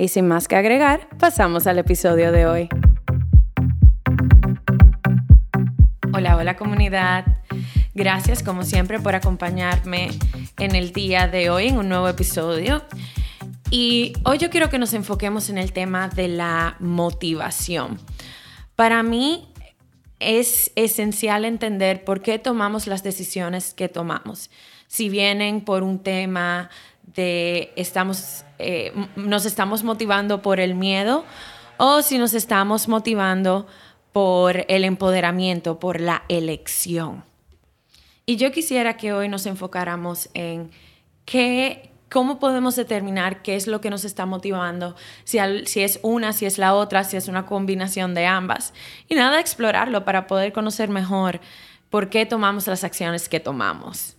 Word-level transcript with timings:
Y 0.00 0.06
sin 0.06 0.28
más 0.28 0.46
que 0.46 0.54
agregar, 0.54 1.08
pasamos 1.18 1.66
al 1.66 1.76
episodio 1.78 2.30
de 2.30 2.46
hoy. 2.46 2.68
Hola, 6.14 6.36
hola 6.36 6.56
comunidad. 6.56 7.26
Gracias 7.94 8.44
como 8.44 8.62
siempre 8.62 9.00
por 9.00 9.16
acompañarme 9.16 10.10
en 10.56 10.76
el 10.76 10.92
día 10.92 11.26
de 11.26 11.50
hoy 11.50 11.66
en 11.66 11.78
un 11.78 11.88
nuevo 11.88 12.08
episodio. 12.08 12.84
Y 13.72 14.12
hoy 14.24 14.38
yo 14.38 14.50
quiero 14.50 14.70
que 14.70 14.78
nos 14.78 14.94
enfoquemos 14.94 15.50
en 15.50 15.58
el 15.58 15.72
tema 15.72 16.08
de 16.08 16.28
la 16.28 16.76
motivación. 16.78 17.98
Para 18.76 19.02
mí 19.02 19.48
es 20.20 20.70
esencial 20.76 21.44
entender 21.44 22.04
por 22.04 22.22
qué 22.22 22.38
tomamos 22.38 22.86
las 22.86 23.02
decisiones 23.02 23.74
que 23.74 23.88
tomamos. 23.88 24.48
Si 24.86 25.08
vienen 25.08 25.60
por 25.60 25.82
un 25.82 25.98
tema 25.98 26.70
de 27.02 27.72
estamos, 27.74 28.44
eh, 28.58 28.92
nos 29.16 29.46
estamos 29.46 29.84
motivando 29.84 30.42
por 30.42 30.60
el 30.60 30.74
miedo 30.74 31.24
o 31.76 32.02
si 32.02 32.18
nos 32.18 32.34
estamos 32.34 32.88
motivando 32.88 33.66
por 34.12 34.64
el 34.68 34.84
empoderamiento, 34.84 35.78
por 35.78 36.00
la 36.00 36.24
elección. 36.28 37.24
Y 38.26 38.36
yo 38.36 38.52
quisiera 38.52 38.96
que 38.96 39.12
hoy 39.12 39.28
nos 39.28 39.46
enfocáramos 39.46 40.28
en 40.34 40.70
qué, 41.24 41.90
cómo 42.10 42.38
podemos 42.38 42.76
determinar 42.76 43.42
qué 43.42 43.56
es 43.56 43.66
lo 43.66 43.80
que 43.80 43.90
nos 43.90 44.04
está 44.04 44.26
motivando, 44.26 44.96
si, 45.24 45.38
si 45.66 45.80
es 45.80 46.00
una, 46.02 46.32
si 46.32 46.44
es 46.44 46.58
la 46.58 46.74
otra, 46.74 47.04
si 47.04 47.16
es 47.16 47.28
una 47.28 47.46
combinación 47.46 48.12
de 48.14 48.26
ambas. 48.26 48.74
Y 49.08 49.14
nada, 49.14 49.40
explorarlo 49.40 50.04
para 50.04 50.26
poder 50.26 50.52
conocer 50.52 50.90
mejor 50.90 51.40
por 51.88 52.10
qué 52.10 52.26
tomamos 52.26 52.66
las 52.66 52.84
acciones 52.84 53.28
que 53.28 53.40
tomamos. 53.40 54.17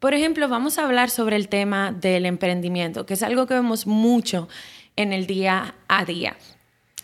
Por 0.00 0.14
ejemplo, 0.14 0.48
vamos 0.48 0.78
a 0.78 0.84
hablar 0.84 1.10
sobre 1.10 1.36
el 1.36 1.48
tema 1.48 1.92
del 1.92 2.24
emprendimiento, 2.24 3.04
que 3.04 3.14
es 3.14 3.22
algo 3.22 3.46
que 3.46 3.52
vemos 3.52 3.86
mucho 3.86 4.48
en 4.96 5.12
el 5.12 5.26
día 5.26 5.74
a 5.88 6.06
día. 6.06 6.36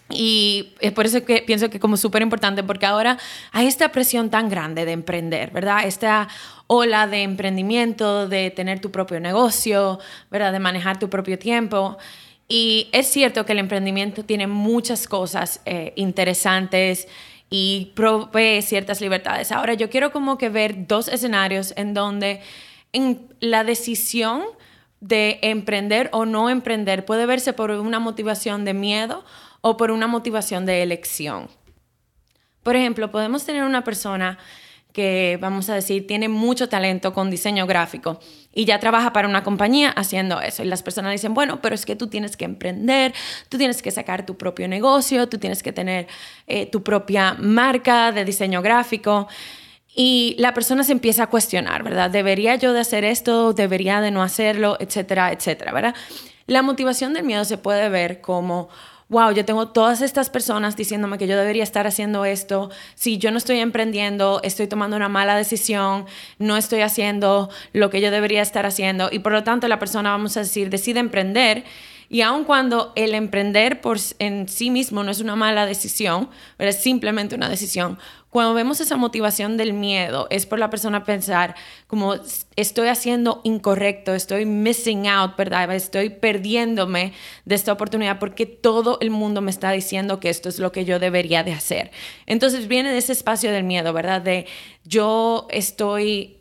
Y 0.08 0.72
es 0.80 0.92
por 0.92 1.04
eso 1.04 1.22
que 1.24 1.42
pienso 1.42 1.68
que 1.68 1.78
como 1.78 1.98
súper 1.98 2.22
importante, 2.22 2.62
porque 2.62 2.86
ahora 2.86 3.18
hay 3.52 3.66
esta 3.66 3.90
presión 3.90 4.30
tan 4.30 4.48
grande 4.48 4.86
de 4.86 4.92
emprender, 4.92 5.50
¿verdad? 5.50 5.84
Esta 5.84 6.28
ola 6.68 7.06
de 7.06 7.22
emprendimiento, 7.22 8.28
de 8.28 8.50
tener 8.50 8.80
tu 8.80 8.90
propio 8.90 9.20
negocio, 9.20 9.98
¿verdad? 10.30 10.52
De 10.52 10.58
manejar 10.58 10.98
tu 10.98 11.10
propio 11.10 11.38
tiempo. 11.38 11.98
Y 12.48 12.88
es 12.92 13.08
cierto 13.08 13.44
que 13.44 13.52
el 13.52 13.58
emprendimiento 13.58 14.24
tiene 14.24 14.46
muchas 14.46 15.06
cosas 15.06 15.60
eh, 15.66 15.92
interesantes 15.96 17.08
y 17.50 17.92
provee 17.94 18.62
ciertas 18.62 19.02
libertades. 19.02 19.52
Ahora 19.52 19.74
yo 19.74 19.90
quiero 19.90 20.12
como 20.12 20.38
que 20.38 20.48
ver 20.48 20.86
dos 20.86 21.08
escenarios 21.08 21.74
en 21.76 21.92
donde 21.92 22.40
la 23.40 23.64
decisión 23.64 24.42
de 25.00 25.38
emprender 25.42 26.08
o 26.12 26.24
no 26.24 26.48
emprender 26.50 27.04
puede 27.04 27.26
verse 27.26 27.52
por 27.52 27.70
una 27.70 28.00
motivación 28.00 28.64
de 28.64 28.74
miedo 28.74 29.24
o 29.60 29.76
por 29.76 29.90
una 29.90 30.06
motivación 30.06 30.66
de 30.66 30.82
elección. 30.82 31.48
Por 32.62 32.76
ejemplo, 32.76 33.10
podemos 33.10 33.44
tener 33.44 33.62
una 33.62 33.84
persona 33.84 34.38
que, 34.96 35.38
vamos 35.42 35.68
a 35.68 35.74
decir, 35.74 36.06
tiene 36.06 36.28
mucho 36.28 36.70
talento 36.70 37.12
con 37.12 37.30
diseño 37.30 37.66
gráfico 37.66 38.18
y 38.54 38.64
ya 38.64 38.80
trabaja 38.80 39.12
para 39.12 39.28
una 39.28 39.42
compañía 39.42 39.90
haciendo 39.90 40.40
eso. 40.40 40.62
Y 40.62 40.66
las 40.66 40.82
personas 40.82 41.12
dicen, 41.12 41.34
bueno, 41.34 41.60
pero 41.60 41.74
es 41.74 41.84
que 41.84 41.96
tú 41.96 42.06
tienes 42.06 42.34
que 42.34 42.46
emprender, 42.46 43.12
tú 43.50 43.58
tienes 43.58 43.82
que 43.82 43.90
sacar 43.90 44.24
tu 44.24 44.38
propio 44.38 44.68
negocio, 44.68 45.28
tú 45.28 45.36
tienes 45.36 45.62
que 45.62 45.72
tener 45.72 46.06
eh, 46.46 46.64
tu 46.64 46.82
propia 46.82 47.34
marca 47.34 48.10
de 48.10 48.24
diseño 48.24 48.62
gráfico. 48.62 49.28
Y 49.98 50.36
la 50.38 50.52
persona 50.52 50.84
se 50.84 50.92
empieza 50.92 51.22
a 51.22 51.26
cuestionar, 51.28 51.82
¿verdad? 51.82 52.10
¿Debería 52.10 52.54
yo 52.56 52.74
de 52.74 52.80
hacer 52.80 53.02
esto? 53.02 53.54
¿Debería 53.54 54.02
de 54.02 54.10
no 54.10 54.22
hacerlo? 54.22 54.76
Etcétera, 54.78 55.32
etcétera, 55.32 55.72
¿verdad? 55.72 55.94
La 56.46 56.60
motivación 56.60 57.14
del 57.14 57.24
miedo 57.24 57.46
se 57.46 57.56
puede 57.56 57.88
ver 57.88 58.20
como, 58.20 58.68
wow, 59.08 59.32
yo 59.32 59.46
tengo 59.46 59.68
todas 59.68 60.02
estas 60.02 60.28
personas 60.28 60.76
diciéndome 60.76 61.16
que 61.16 61.26
yo 61.26 61.38
debería 61.38 61.62
estar 61.62 61.86
haciendo 61.86 62.26
esto, 62.26 62.70
si 62.94 63.16
yo 63.16 63.30
no 63.30 63.38
estoy 63.38 63.58
emprendiendo, 63.60 64.40
estoy 64.42 64.66
tomando 64.66 64.96
una 64.96 65.08
mala 65.08 65.34
decisión, 65.34 66.04
no 66.38 66.58
estoy 66.58 66.82
haciendo 66.82 67.48
lo 67.72 67.88
que 67.88 68.02
yo 68.02 68.10
debería 68.10 68.42
estar 68.42 68.66
haciendo 68.66 69.08
y 69.10 69.20
por 69.20 69.32
lo 69.32 69.44
tanto 69.44 69.66
la 69.66 69.78
persona, 69.78 70.10
vamos 70.10 70.36
a 70.36 70.40
decir, 70.40 70.68
decide 70.68 71.00
emprender. 71.00 71.64
Y 72.08 72.20
aun 72.22 72.44
cuando 72.44 72.92
el 72.96 73.14
emprender 73.14 73.80
por 73.80 73.98
en 74.18 74.48
sí 74.48 74.70
mismo 74.70 75.02
no 75.02 75.10
es 75.10 75.20
una 75.20 75.36
mala 75.36 75.66
decisión, 75.66 76.28
es 76.58 76.82
simplemente 76.82 77.34
una 77.34 77.48
decisión, 77.48 77.98
cuando 78.36 78.52
vemos 78.52 78.82
esa 78.82 78.98
motivación 78.98 79.56
del 79.56 79.72
miedo, 79.72 80.26
es 80.28 80.44
por 80.44 80.58
la 80.58 80.68
persona 80.68 81.04
pensar 81.04 81.54
como 81.86 82.16
estoy 82.56 82.88
haciendo 82.88 83.40
incorrecto, 83.44 84.12
estoy 84.12 84.44
missing 84.44 85.08
out, 85.08 85.38
¿verdad? 85.38 85.74
Estoy 85.74 86.10
perdiéndome 86.10 87.14
de 87.46 87.54
esta 87.54 87.72
oportunidad 87.72 88.18
porque 88.18 88.44
todo 88.44 88.98
el 89.00 89.08
mundo 89.08 89.40
me 89.40 89.50
está 89.50 89.70
diciendo 89.70 90.20
que 90.20 90.28
esto 90.28 90.50
es 90.50 90.58
lo 90.58 90.70
que 90.70 90.84
yo 90.84 90.98
debería 90.98 91.44
de 91.44 91.54
hacer. 91.54 91.92
Entonces 92.26 92.68
viene 92.68 92.92
de 92.92 92.98
ese 92.98 93.12
espacio 93.12 93.52
del 93.52 93.64
miedo, 93.64 93.94
¿verdad? 93.94 94.20
De 94.20 94.46
yo 94.84 95.46
estoy 95.48 96.35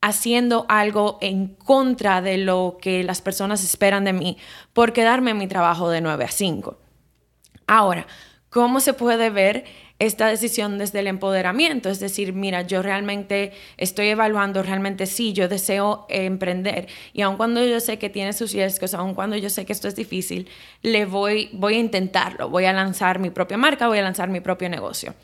haciendo 0.00 0.66
algo 0.68 1.18
en 1.20 1.48
contra 1.48 2.22
de 2.22 2.38
lo 2.38 2.78
que 2.80 3.04
las 3.04 3.20
personas 3.20 3.62
esperan 3.64 4.04
de 4.04 4.12
mí 4.12 4.38
por 4.72 4.92
quedarme 4.92 5.32
en 5.32 5.38
mi 5.38 5.46
trabajo 5.46 5.90
de 5.90 6.00
9 6.00 6.24
a 6.24 6.28
5. 6.28 6.78
Ahora, 7.66 8.06
¿cómo 8.48 8.80
se 8.80 8.94
puede 8.94 9.30
ver? 9.30 9.64
esta 10.00 10.28
decisión 10.28 10.78
desde 10.78 11.00
el 11.00 11.06
empoderamiento, 11.06 11.90
es 11.90 12.00
decir, 12.00 12.32
mira, 12.32 12.62
yo 12.62 12.82
realmente 12.82 13.52
estoy 13.76 14.08
evaluando, 14.08 14.62
realmente 14.62 15.04
sí, 15.04 15.34
yo 15.34 15.46
deseo 15.46 16.06
emprender 16.08 16.88
y 17.12 17.20
aun 17.20 17.36
cuando 17.36 17.62
yo 17.64 17.78
sé 17.80 17.98
que 17.98 18.08
tiene 18.08 18.32
sus 18.32 18.52
riesgos, 18.52 18.94
aun 18.94 19.14
cuando 19.14 19.36
yo 19.36 19.50
sé 19.50 19.66
que 19.66 19.74
esto 19.74 19.88
es 19.88 19.96
difícil, 19.96 20.48
le 20.80 21.04
voy, 21.04 21.50
voy 21.52 21.74
a 21.74 21.78
intentarlo, 21.78 22.48
voy 22.48 22.64
a 22.64 22.72
lanzar 22.72 23.18
mi 23.18 23.28
propia 23.28 23.58
marca, 23.58 23.88
voy 23.88 23.98
a 23.98 24.02
lanzar 24.02 24.30
mi 24.30 24.40
propio 24.40 24.70
negocio. 24.70 25.14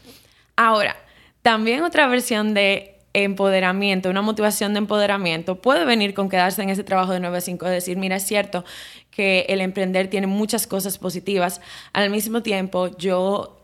Ahora, 0.57 0.95
también 1.41 1.83
otra 1.83 2.07
versión 2.07 2.53
de 2.53 2.96
empoderamiento, 3.25 4.11
una 4.11 4.23
motivación 4.23 4.75
de 4.75 4.79
empoderamiento, 4.79 5.61
puede 5.61 5.85
venir 5.85 6.15
con 6.15 6.29
quedarse 6.29 6.63
en 6.63 6.71
ese 6.71 6.85
trabajo 6.85 7.13
de 7.13 7.21
9 7.21 7.39
a 7.39 7.41
5, 7.41 7.67
decir, 7.67 7.97
mira, 7.97 8.17
es 8.17 8.25
cierto 8.25 8.65
que 9.11 9.47
el 9.49 9.61
emprender 9.61 10.09
tiene 10.09 10.27
muchas 10.27 10.67
cosas 10.67 10.99
positivas, 10.99 11.61
al 11.93 12.11
mismo 12.11 12.43
tiempo 12.43 12.97
yo 12.99 13.57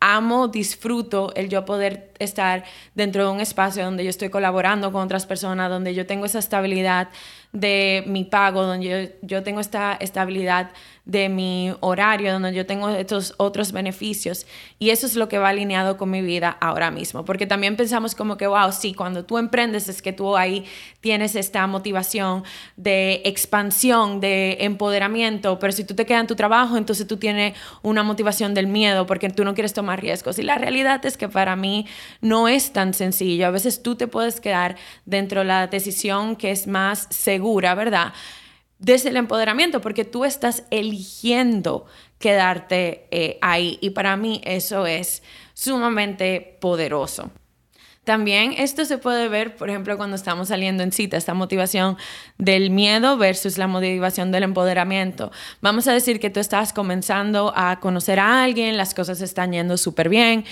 amo, 0.00 0.48
disfruto 0.48 1.32
el 1.36 1.48
yo 1.48 1.64
poder 1.64 2.11
estar 2.24 2.64
dentro 2.94 3.24
de 3.26 3.32
un 3.32 3.40
espacio 3.40 3.84
donde 3.84 4.04
yo 4.04 4.10
estoy 4.10 4.30
colaborando 4.30 4.92
con 4.92 5.02
otras 5.02 5.26
personas, 5.26 5.70
donde 5.70 5.94
yo 5.94 6.06
tengo 6.06 6.26
esa 6.26 6.38
estabilidad 6.38 7.08
de 7.52 8.02
mi 8.06 8.24
pago, 8.24 8.62
donde 8.62 8.86
yo, 8.86 9.14
yo 9.22 9.42
tengo 9.42 9.60
esta 9.60 9.94
estabilidad 9.94 10.70
de 11.04 11.28
mi 11.28 11.74
horario, 11.80 12.32
donde 12.32 12.54
yo 12.54 12.64
tengo 12.64 12.88
estos 12.88 13.34
otros 13.36 13.72
beneficios. 13.72 14.46
Y 14.78 14.90
eso 14.90 15.06
es 15.06 15.16
lo 15.16 15.28
que 15.28 15.38
va 15.38 15.48
alineado 15.48 15.96
con 15.96 16.10
mi 16.10 16.22
vida 16.22 16.56
ahora 16.60 16.90
mismo. 16.92 17.24
Porque 17.24 17.46
también 17.46 17.76
pensamos 17.76 18.14
como 18.14 18.36
que, 18.36 18.46
wow, 18.46 18.70
sí, 18.72 18.94
cuando 18.94 19.24
tú 19.24 19.36
emprendes 19.38 19.88
es 19.88 20.00
que 20.00 20.12
tú 20.12 20.36
ahí 20.36 20.64
tienes 21.00 21.34
esta 21.34 21.66
motivación 21.66 22.44
de 22.76 23.20
expansión, 23.24 24.20
de 24.20 24.58
empoderamiento, 24.60 25.58
pero 25.58 25.72
si 25.72 25.84
tú 25.84 25.94
te 25.94 26.06
quedas 26.06 26.20
en 26.20 26.26
tu 26.28 26.36
trabajo, 26.36 26.76
entonces 26.76 27.06
tú 27.06 27.16
tienes 27.16 27.54
una 27.82 28.04
motivación 28.04 28.54
del 28.54 28.68
miedo 28.68 29.06
porque 29.06 29.28
tú 29.28 29.44
no 29.44 29.54
quieres 29.54 29.74
tomar 29.74 30.00
riesgos. 30.00 30.38
Y 30.38 30.42
la 30.42 30.56
realidad 30.56 31.04
es 31.04 31.16
que 31.16 31.28
para 31.28 31.56
mí 31.56 31.86
no 32.20 32.48
es 32.48 32.72
tan 32.72 32.94
sencillo. 32.94 33.46
A 33.46 33.50
veces 33.50 33.82
tú 33.82 33.96
te 33.96 34.08
puedes 34.08 34.40
quedar 34.40 34.76
dentro 35.04 35.40
de 35.40 35.46
la 35.46 35.66
decisión 35.66 36.36
que 36.36 36.50
es 36.50 36.66
más 36.66 37.06
segura, 37.10 37.74
¿verdad? 37.74 38.12
desde 38.82 39.10
el 39.10 39.16
empoderamiento, 39.16 39.80
porque 39.80 40.04
tú 40.04 40.24
estás 40.24 40.64
eligiendo 40.70 41.86
quedarte 42.18 43.06
eh, 43.12 43.38
ahí. 43.40 43.78
Y 43.80 43.90
para 43.90 44.16
mí 44.16 44.42
eso 44.44 44.86
es 44.86 45.22
sumamente 45.54 46.58
poderoso. 46.60 47.30
También 48.02 48.52
esto 48.58 48.84
se 48.84 48.98
puede 48.98 49.28
ver, 49.28 49.54
por 49.54 49.70
ejemplo, 49.70 49.96
cuando 49.96 50.16
estamos 50.16 50.48
saliendo 50.48 50.82
en 50.82 50.90
cita, 50.90 51.16
esta 51.16 51.34
motivación 51.34 51.96
del 52.36 52.70
miedo 52.70 53.16
versus 53.16 53.56
la 53.56 53.68
motivación 53.68 54.32
del 54.32 54.42
empoderamiento. 54.42 55.30
Vamos 55.60 55.86
a 55.86 55.92
decir 55.92 56.18
que 56.18 56.28
tú 56.28 56.40
estás 56.40 56.72
comenzando 56.72 57.52
a 57.54 57.78
conocer 57.78 58.18
a 58.18 58.42
alguien, 58.42 58.76
las 58.76 58.94
cosas 58.94 59.20
están 59.20 59.52
yendo 59.52 59.76
súper 59.76 60.08
bien 60.08 60.44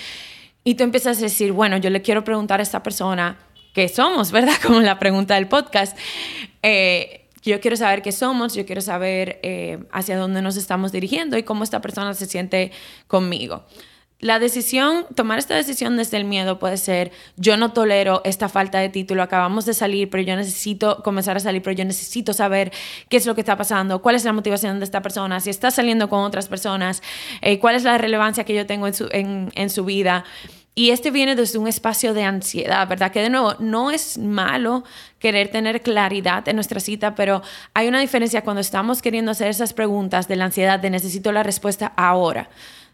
y 0.63 0.75
tú 0.75 0.83
empiezas 0.83 1.17
a 1.17 1.21
decir, 1.21 1.51
bueno, 1.51 1.77
yo 1.77 1.89
le 1.89 2.01
quiero 2.01 2.23
preguntar 2.23 2.59
a 2.59 2.63
esta 2.63 2.83
persona 2.83 3.39
qué 3.73 3.89
somos, 3.89 4.31
¿verdad? 4.33 4.55
Como 4.65 4.81
la 4.81 4.99
pregunta 4.99 5.35
del 5.35 5.47
podcast. 5.47 5.97
Eh, 6.61 7.27
yo 7.41 7.59
quiero 7.59 7.75
saber 7.75 8.03
qué 8.03 8.11
somos, 8.11 8.53
yo 8.53 8.65
quiero 8.65 8.81
saber 8.81 9.39
eh, 9.41 9.83
hacia 9.91 10.17
dónde 10.17 10.43
nos 10.43 10.57
estamos 10.57 10.91
dirigiendo 10.91 11.37
y 11.37 11.43
cómo 11.43 11.63
esta 11.63 11.81
persona 11.81 12.13
se 12.13 12.27
siente 12.27 12.71
conmigo. 13.07 13.65
La 14.21 14.37
decisión, 14.37 15.07
tomar 15.15 15.39
esta 15.39 15.55
decisión 15.55 15.97
desde 15.97 16.17
el 16.17 16.25
miedo 16.25 16.59
puede 16.59 16.77
ser, 16.77 17.11
yo 17.37 17.57
no 17.57 17.73
tolero 17.73 18.21
esta 18.23 18.49
falta 18.49 18.77
de 18.77 18.89
título, 18.89 19.23
acabamos 19.23 19.65
de 19.65 19.73
salir, 19.73 20.11
pero 20.11 20.21
yo 20.21 20.35
necesito 20.35 21.01
comenzar 21.01 21.37
a 21.37 21.39
salir, 21.39 21.63
pero 21.63 21.75
yo 21.75 21.85
necesito 21.85 22.31
saber 22.31 22.71
qué 23.09 23.17
es 23.17 23.25
lo 23.25 23.33
que 23.33 23.41
está 23.41 23.57
pasando, 23.57 24.03
cuál 24.03 24.13
es 24.13 24.23
la 24.23 24.31
motivación 24.31 24.77
de 24.77 24.85
esta 24.85 25.01
persona, 25.01 25.39
si 25.39 25.49
está 25.49 25.71
saliendo 25.71 26.07
con 26.07 26.19
otras 26.19 26.47
personas, 26.47 27.01
eh, 27.41 27.57
cuál 27.57 27.73
es 27.73 27.83
la 27.83 27.97
relevancia 27.97 28.43
que 28.43 28.53
yo 28.53 28.67
tengo 28.67 28.85
en 28.85 28.93
su, 28.93 29.09
en, 29.11 29.51
en 29.55 29.71
su 29.71 29.85
vida. 29.85 30.23
Y 30.75 30.91
este 30.91 31.09
viene 31.09 31.35
desde 31.35 31.57
un 31.57 31.67
espacio 31.67 32.13
de 32.13 32.23
ansiedad, 32.23 32.87
¿verdad? 32.87 33.11
Que 33.11 33.21
de 33.21 33.31
nuevo, 33.31 33.55
no 33.57 33.89
es 33.89 34.19
malo 34.19 34.83
querer 35.17 35.49
tener 35.49 35.81
claridad 35.81 36.47
en 36.47 36.55
nuestra 36.55 36.79
cita, 36.79 37.15
pero 37.15 37.41
hay 37.73 37.87
una 37.87 37.99
diferencia 37.99 38.43
cuando 38.43 38.61
estamos 38.61 39.01
queriendo 39.01 39.31
hacer 39.31 39.47
esas 39.47 39.73
preguntas 39.73 40.27
de 40.27 40.35
la 40.35 40.45
ansiedad, 40.45 40.79
de 40.79 40.91
necesito 40.91 41.31
la 41.31 41.41
respuesta 41.43 41.91
ahora, 41.97 42.49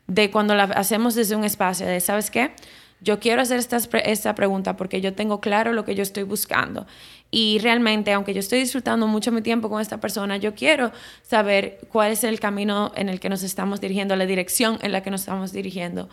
de 0.07 0.31
cuando 0.31 0.55
la 0.55 0.63
hacemos 0.63 1.15
desde 1.15 1.35
un 1.35 1.43
espacio 1.43 1.85
de, 1.85 1.99
¿sabes 1.99 2.31
qué? 2.31 2.51
Yo 2.99 3.19
quiero 3.19 3.41
hacer 3.41 3.59
esta, 3.59 3.77
esta 3.99 4.33
pregunta 4.33 4.75
porque 4.75 5.01
yo 5.01 5.13
tengo 5.13 5.39
claro 5.39 5.71
lo 5.71 5.85
que 5.85 5.93
yo 5.93 6.01
estoy 6.01 6.23
buscando. 6.23 6.87
Y 7.29 7.59
realmente, 7.59 8.13
aunque 8.13 8.33
yo 8.33 8.39
estoy 8.39 8.59
disfrutando 8.59 9.05
mucho 9.05 9.31
mi 9.31 9.41
tiempo 9.41 9.69
con 9.69 9.81
esta 9.81 9.99
persona, 9.99 10.37
yo 10.37 10.55
quiero 10.55 10.91
saber 11.21 11.79
cuál 11.91 12.11
es 12.11 12.23
el 12.23 12.39
camino 12.39 12.91
en 12.95 13.09
el 13.09 13.19
que 13.19 13.29
nos 13.29 13.43
estamos 13.43 13.81
dirigiendo, 13.81 14.15
la 14.15 14.25
dirección 14.25 14.79
en 14.81 14.93
la 14.93 15.03
que 15.03 15.11
nos 15.11 15.21
estamos 15.21 15.51
dirigiendo 15.51 16.09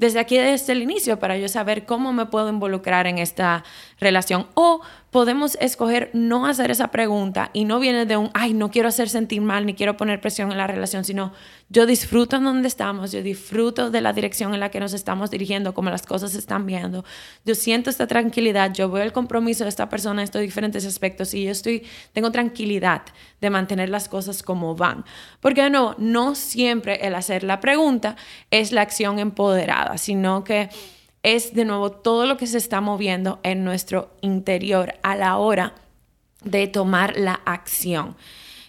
desde 0.00 0.18
aquí, 0.18 0.38
desde 0.38 0.72
el 0.72 0.82
inicio, 0.82 1.18
para 1.18 1.36
yo 1.36 1.46
saber 1.46 1.84
cómo 1.84 2.14
me 2.14 2.24
puedo 2.24 2.48
involucrar 2.48 3.06
en 3.06 3.18
esta 3.18 3.64
relación. 4.00 4.46
O 4.54 4.80
podemos 5.10 5.56
escoger 5.60 6.10
no 6.12 6.46
hacer 6.46 6.70
esa 6.70 6.88
pregunta 6.88 7.50
y 7.52 7.64
no 7.64 7.80
viene 7.80 8.06
de 8.06 8.16
un, 8.16 8.30
ay, 8.32 8.54
no 8.54 8.70
quiero 8.70 8.88
hacer 8.88 9.08
sentir 9.08 9.40
mal 9.40 9.66
ni 9.66 9.74
quiero 9.74 9.96
poner 9.96 10.20
presión 10.20 10.52
en 10.52 10.58
la 10.58 10.66
relación, 10.66 11.04
sino 11.04 11.32
yo 11.68 11.84
disfruto 11.84 12.36
en 12.36 12.44
donde 12.44 12.68
estamos, 12.68 13.10
yo 13.12 13.22
disfruto 13.22 13.90
de 13.90 14.00
la 14.00 14.12
dirección 14.12 14.54
en 14.54 14.60
la 14.60 14.70
que 14.70 14.80
nos 14.80 14.92
estamos 14.92 15.30
dirigiendo, 15.30 15.74
como 15.74 15.90
las 15.90 16.06
cosas 16.06 16.32
se 16.32 16.38
están 16.38 16.64
viendo. 16.64 17.04
Yo 17.44 17.54
siento 17.54 17.90
esta 17.90 18.06
tranquilidad, 18.06 18.72
yo 18.72 18.88
veo 18.90 19.02
el 19.02 19.12
compromiso 19.12 19.64
de 19.64 19.70
esta 19.70 19.88
persona 19.88 20.22
en 20.22 20.24
estos 20.24 20.42
diferentes 20.42 20.86
aspectos 20.86 21.34
y 21.34 21.44
yo 21.44 21.50
estoy, 21.50 21.84
tengo 22.12 22.30
tranquilidad 22.30 23.02
de 23.40 23.50
mantener 23.50 23.88
las 23.88 24.08
cosas 24.08 24.42
como 24.42 24.76
van. 24.76 25.04
Porque 25.40 25.68
no, 25.70 25.96
no 25.98 26.34
siempre 26.34 27.06
el 27.06 27.14
hacer 27.14 27.42
la 27.42 27.60
pregunta 27.60 28.16
es 28.50 28.70
la 28.70 28.82
acción 28.82 29.18
empoderada, 29.18 29.98
sino 29.98 30.44
que 30.44 30.68
es 31.22 31.54
de 31.54 31.64
nuevo 31.64 31.90
todo 31.90 32.26
lo 32.26 32.36
que 32.36 32.46
se 32.46 32.58
está 32.58 32.80
moviendo 32.80 33.40
en 33.42 33.64
nuestro 33.64 34.10
interior 34.20 34.94
a 35.02 35.16
la 35.16 35.36
hora 35.36 35.74
de 36.42 36.66
tomar 36.66 37.16
la 37.16 37.40
acción. 37.44 38.16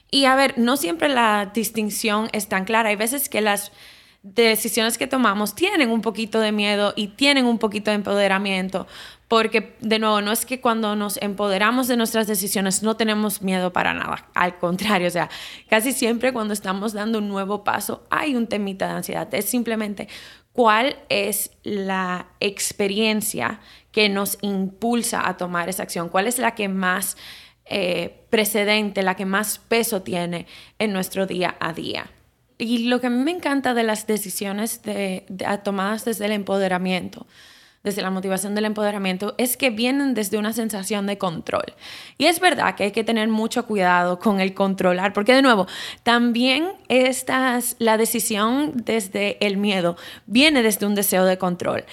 Y 0.09 0.25
a 0.25 0.35
ver, 0.35 0.57
no 0.57 0.75
siempre 0.75 1.07
la 1.07 1.51
distinción 1.53 2.29
es 2.33 2.49
tan 2.49 2.65
clara. 2.65 2.89
Hay 2.89 2.97
veces 2.97 3.29
que 3.29 3.39
las 3.39 3.71
decisiones 4.23 4.97
que 4.97 5.07
tomamos 5.07 5.55
tienen 5.55 5.89
un 5.89 6.01
poquito 6.01 6.39
de 6.39 6.51
miedo 6.51 6.93
y 6.95 7.07
tienen 7.07 7.45
un 7.45 7.57
poquito 7.57 7.89
de 7.89 7.95
empoderamiento, 7.95 8.85
porque 9.27 9.75
de 9.79 9.97
nuevo, 9.97 10.21
no 10.21 10.31
es 10.31 10.45
que 10.45 10.61
cuando 10.61 10.95
nos 10.95 11.17
empoderamos 11.17 11.87
de 11.87 11.97
nuestras 11.97 12.27
decisiones 12.27 12.83
no 12.83 12.95
tenemos 12.95 13.41
miedo 13.41 13.73
para 13.73 13.95
nada, 13.95 14.29
al 14.35 14.59
contrario, 14.59 15.07
o 15.07 15.11
sea, 15.11 15.29
casi 15.69 15.91
siempre 15.91 16.33
cuando 16.33 16.53
estamos 16.53 16.93
dando 16.93 17.17
un 17.17 17.29
nuevo 17.29 17.63
paso 17.63 18.03
hay 18.11 18.35
un 18.35 18.45
temita 18.45 18.87
de 18.87 18.93
ansiedad, 18.93 19.33
es 19.33 19.45
simplemente 19.45 20.07
cuál 20.53 20.97
es 21.09 21.51
la 21.63 22.27
experiencia 22.39 23.59
que 23.91 24.09
nos 24.09 24.37
impulsa 24.41 25.27
a 25.27 25.37
tomar 25.37 25.69
esa 25.69 25.83
acción, 25.83 26.09
cuál 26.09 26.27
es 26.27 26.39
la 26.39 26.55
que 26.55 26.67
más 26.67 27.17
eh, 27.65 28.25
precedente, 28.29 29.03
la 29.03 29.15
que 29.15 29.25
más 29.25 29.59
peso 29.59 30.01
tiene 30.01 30.45
en 30.79 30.93
nuestro 30.93 31.25
día 31.25 31.55
a 31.59 31.73
día. 31.73 32.09
Y 32.57 32.89
lo 32.89 33.01
que 33.01 33.07
a 33.07 33.09
mí 33.09 33.23
me 33.23 33.31
encanta 33.31 33.73
de 33.73 33.83
las 33.83 34.07
decisiones 34.07 34.83
de, 34.83 35.25
tomadas 35.63 36.05
desde 36.05 36.25
el 36.25 36.31
empoderamiento, 36.31 37.25
desde 37.83 38.01
la 38.01 38.11
motivación 38.11 38.55
del 38.55 38.65
empoderamiento, 38.65 39.33
es 39.37 39.57
que 39.57 39.69
vienen 39.69 40.13
desde 40.13 40.37
una 40.37 40.53
sensación 40.53 41.07
de 41.07 41.17
control. 41.17 41.73
Y 42.17 42.25
es 42.25 42.39
verdad 42.39 42.75
que 42.75 42.83
hay 42.85 42.91
que 42.91 43.03
tener 43.03 43.27
mucho 43.27 43.65
cuidado 43.65 44.19
con 44.19 44.39
el 44.39 44.53
controlar, 44.53 45.13
porque 45.13 45.33
de 45.33 45.41
nuevo, 45.41 45.67
también 46.03 46.73
estas, 46.87 47.75
la 47.79 47.97
decisión 47.97 48.73
desde 48.75 49.43
el 49.45 49.57
miedo 49.57 49.97
viene 50.25 50.63
desde 50.63 50.85
un 50.85 50.95
deseo 50.95 51.25
de 51.25 51.37
control. 51.37 51.85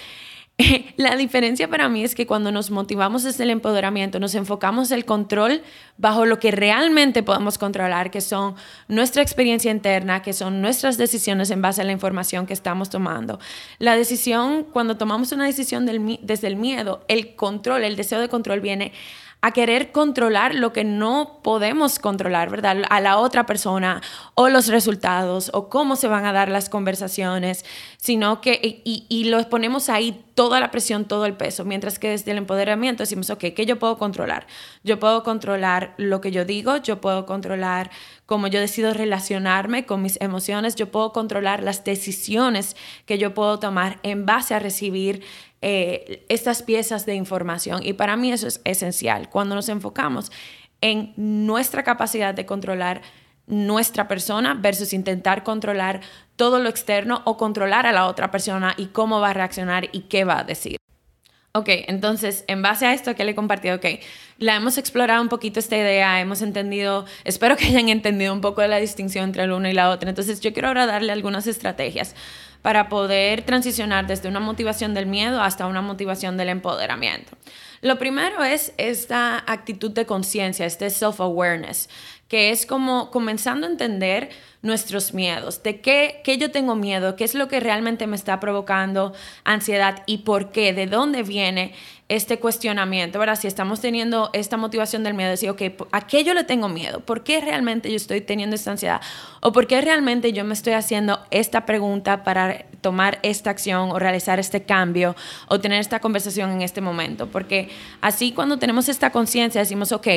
La 0.97 1.15
diferencia 1.15 1.69
para 1.69 1.87
mí 1.87 2.03
es 2.03 2.15
que 2.15 2.27
cuando 2.27 2.51
nos 2.51 2.69
motivamos 2.69 3.23
desde 3.23 3.43
el 3.43 3.49
empoderamiento, 3.49 4.19
nos 4.19 4.35
enfocamos 4.35 4.91
el 4.91 5.05
control 5.05 5.61
bajo 5.97 6.25
lo 6.25 6.39
que 6.39 6.51
realmente 6.51 7.23
podemos 7.23 7.57
controlar, 7.57 8.11
que 8.11 8.19
son 8.19 8.55
nuestra 8.87 9.21
experiencia 9.21 9.71
interna, 9.71 10.21
que 10.21 10.33
son 10.33 10.61
nuestras 10.61 10.97
decisiones 10.97 11.49
en 11.51 11.61
base 11.61 11.81
a 11.81 11.85
la 11.85 11.93
información 11.93 12.45
que 12.45 12.53
estamos 12.53 12.89
tomando. 12.89 13.39
La 13.77 13.95
decisión, 13.95 14.65
cuando 14.65 14.97
tomamos 14.97 15.31
una 15.31 15.45
decisión 15.45 15.85
desde 15.85 16.47
el 16.47 16.55
miedo, 16.57 17.05
el 17.07 17.35
control, 17.35 17.83
el 17.83 17.95
deseo 17.95 18.19
de 18.19 18.27
control 18.27 18.59
viene 18.59 18.91
a 19.41 19.51
querer 19.51 19.91
controlar 19.93 20.53
lo 20.53 20.73
que 20.73 20.83
no 20.83 21.39
podemos 21.41 21.97
controlar, 21.99 22.49
¿verdad? 22.49 22.83
A 22.89 22.99
la 22.99 23.17
otra 23.17 23.45
persona 23.45 24.01
o 24.35 24.49
los 24.49 24.67
resultados 24.67 25.49
o 25.53 25.69
cómo 25.69 25.95
se 25.95 26.09
van 26.09 26.25
a 26.25 26.33
dar 26.33 26.49
las 26.49 26.67
conversaciones, 26.67 27.63
sino 27.97 28.41
que, 28.41 28.59
y, 28.61 29.05
y 29.07 29.23
lo 29.25 29.47
ponemos 29.49 29.87
ahí 29.87 30.25
toda 30.35 30.59
la 30.59 30.71
presión, 30.71 31.05
todo 31.05 31.25
el 31.25 31.35
peso, 31.35 31.63
mientras 31.63 31.99
que 31.99 32.09
desde 32.09 32.31
el 32.31 32.37
empoderamiento 32.37 33.03
decimos, 33.03 33.29
ok, 33.29 33.45
¿qué 33.55 33.65
yo 33.65 33.79
puedo 33.79 33.97
controlar? 33.97 34.45
Yo 34.83 34.99
puedo 34.99 35.23
controlar 35.23 35.93
lo 35.97 36.19
que 36.19 36.31
yo 36.31 36.43
digo, 36.43 36.77
yo 36.77 36.99
puedo 36.99 37.25
controlar 37.25 37.91
cómo 38.25 38.47
yo 38.47 38.59
decido 38.59 38.93
relacionarme 38.93 39.85
con 39.85 40.01
mis 40.01 40.19
emociones, 40.21 40.75
yo 40.75 40.91
puedo 40.91 41.13
controlar 41.13 41.63
las 41.63 41.83
decisiones 41.83 42.75
que 43.05 43.17
yo 43.17 43.33
puedo 43.33 43.59
tomar 43.59 43.99
en 44.03 44.25
base 44.25 44.53
a 44.53 44.59
recibir 44.59 45.23
eh, 45.61 46.25
estas 46.29 46.63
piezas 46.63 47.05
de 47.05 47.15
información. 47.15 47.81
Y 47.83 47.93
para 47.93 48.15
mí 48.15 48.31
eso 48.31 48.47
es 48.47 48.61
esencial. 48.63 49.29
Cuando 49.29 49.55
nos 49.55 49.69
enfocamos 49.69 50.31
en 50.81 51.13
nuestra 51.17 51.83
capacidad 51.83 52.33
de 52.33 52.45
controlar 52.45 53.01
nuestra 53.47 54.07
persona 54.07 54.53
versus 54.53 54.93
intentar 54.93 55.43
controlar 55.43 56.01
todo 56.35 56.59
lo 56.59 56.69
externo 56.69 57.23
o 57.25 57.35
controlar 57.35 57.85
a 57.85 57.91
la 57.91 58.05
otra 58.05 58.31
persona 58.31 58.75
y 58.77 58.87
cómo 58.87 59.19
va 59.19 59.31
a 59.31 59.33
reaccionar 59.33 59.89
y 59.91 60.01
qué 60.01 60.23
va 60.23 60.39
a 60.39 60.43
decir. 60.43 60.77
Ok, 61.51 61.67
entonces, 61.87 62.45
en 62.47 62.61
base 62.61 62.85
a 62.85 62.93
esto 62.93 63.15
que 63.15 63.23
le 63.25 63.31
he 63.31 63.35
compartido, 63.35 63.77
ok, 63.77 63.85
la 64.37 64.55
hemos 64.55 64.77
explorado 64.77 65.19
un 65.19 65.29
poquito 65.29 65.59
esta 65.59 65.75
idea, 65.75 66.21
hemos 66.21 66.43
entendido, 66.43 67.05
espero 67.23 67.57
que 67.57 67.65
hayan 67.65 67.89
entendido 67.89 68.33
un 68.33 68.41
poco 68.41 68.61
de 68.61 68.67
la 68.67 68.77
distinción 68.77 69.25
entre 69.25 69.43
el 69.43 69.51
uno 69.51 69.67
y 69.67 69.73
la 69.73 69.89
otra. 69.89 70.09
Entonces, 70.09 70.41
yo 70.41 70.53
quiero 70.53 70.67
ahora 70.67 70.85
darle 70.85 71.11
algunas 71.11 71.47
estrategias 71.47 72.15
para 72.61 72.89
poder 72.89 73.43
transicionar 73.43 74.07
desde 74.07 74.27
una 74.27 74.39
motivación 74.39 74.93
del 74.93 75.05
miedo 75.05 75.41
hasta 75.41 75.67
una 75.67 75.81
motivación 75.81 76.37
del 76.37 76.49
empoderamiento. 76.49 77.31
Lo 77.81 77.97
primero 77.97 78.43
es 78.43 78.73
esta 78.77 79.37
actitud 79.47 79.91
de 79.91 80.05
conciencia, 80.05 80.65
este 80.65 80.89
self-awareness, 80.89 81.89
que 82.29 82.51
es 82.51 82.65
como 82.65 83.11
comenzando 83.11 83.67
a 83.67 83.69
entender 83.69 84.29
nuestros 84.61 85.13
miedos, 85.13 85.63
de 85.63 85.81
qué, 85.81 86.21
qué, 86.23 86.37
yo 86.37 86.51
tengo 86.51 86.75
miedo, 86.75 87.15
qué 87.15 87.23
es 87.23 87.33
lo 87.33 87.47
que 87.47 87.59
realmente 87.59 88.07
me 88.07 88.15
está 88.15 88.39
provocando 88.39 89.13
ansiedad 89.45 90.03
y 90.05 90.19
por 90.19 90.51
qué, 90.51 90.73
de 90.73 90.85
dónde 90.85 91.23
viene 91.23 91.73
este 92.09 92.39
cuestionamiento, 92.39 93.19
¿verdad? 93.19 93.39
Si 93.39 93.47
estamos 93.47 93.81
teniendo 93.81 94.29
esta 94.33 94.57
motivación 94.57 95.03
del 95.03 95.13
miedo, 95.13 95.29
decir, 95.29 95.49
ok, 95.49 95.61
¿a 95.91 96.07
qué 96.07 96.23
yo 96.23 96.33
le 96.33 96.43
tengo 96.43 96.67
miedo? 96.67 96.99
¿Por 96.99 97.23
qué 97.23 97.39
realmente 97.39 97.89
yo 97.89 97.95
estoy 97.95 98.21
teniendo 98.21 98.55
esta 98.55 98.71
ansiedad? 98.71 99.01
¿O 99.41 99.51
por 99.51 99.65
qué 99.65 99.79
realmente 99.79 100.33
yo 100.33 100.43
me 100.43 100.53
estoy 100.53 100.73
haciendo 100.73 101.19
esta 101.31 101.65
pregunta 101.65 102.23
para 102.23 102.65
tomar 102.81 103.19
esta 103.23 103.51
acción 103.51 103.91
o 103.91 103.99
realizar 103.99 104.39
este 104.39 104.63
cambio 104.63 105.15
o 105.47 105.59
tener 105.59 105.79
esta 105.79 105.99
conversación 105.99 106.51
en 106.51 106.61
este 106.63 106.81
momento? 106.81 107.27
Porque 107.27 107.69
así 108.01 108.33
cuando 108.33 108.57
tenemos 108.57 108.89
esta 108.89 109.11
conciencia 109.11 109.61
decimos, 109.61 109.91
ok, 109.91 110.07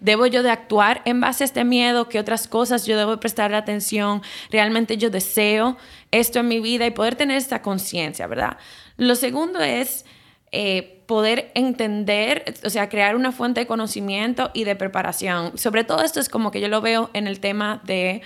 ¿Debo 0.00 0.26
yo 0.26 0.42
de 0.42 0.50
actuar 0.50 1.02
en 1.04 1.20
base 1.20 1.44
a 1.44 1.46
este 1.46 1.64
miedo? 1.64 2.08
¿Qué 2.08 2.20
otras 2.20 2.46
cosas 2.46 2.86
yo 2.86 2.96
debo 2.96 3.18
prestar 3.18 3.52
atención? 3.54 4.22
¿Realmente 4.50 4.96
yo 4.96 5.10
deseo 5.10 5.76
esto 6.10 6.38
en 6.38 6.48
mi 6.48 6.60
vida? 6.60 6.86
Y 6.86 6.90
poder 6.90 7.16
tener 7.16 7.36
esta 7.36 7.62
conciencia, 7.62 8.26
¿verdad? 8.26 8.58
Lo 8.96 9.16
segundo 9.16 9.60
es 9.60 10.04
eh, 10.52 11.02
poder 11.06 11.50
entender, 11.54 12.44
o 12.64 12.70
sea, 12.70 12.88
crear 12.88 13.16
una 13.16 13.32
fuente 13.32 13.60
de 13.60 13.66
conocimiento 13.66 14.50
y 14.54 14.64
de 14.64 14.76
preparación. 14.76 15.56
Sobre 15.58 15.82
todo 15.82 16.02
esto 16.02 16.20
es 16.20 16.28
como 16.28 16.50
que 16.50 16.60
yo 16.60 16.68
lo 16.68 16.80
veo 16.80 17.10
en 17.12 17.26
el 17.26 17.40
tema 17.40 17.80
de... 17.84 18.22